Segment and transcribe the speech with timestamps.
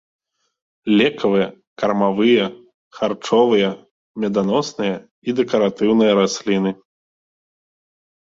[0.99, 1.47] Лекавыя,
[1.81, 2.45] кармавыя,
[2.99, 3.69] харчовыя,
[4.23, 4.95] меданосныя
[5.27, 6.71] і дэкаратыўныя расліны.